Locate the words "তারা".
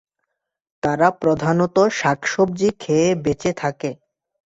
0.83-1.07